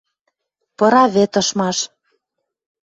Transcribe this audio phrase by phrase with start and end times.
[0.77, 1.77] Пыра вӹд ышмаш.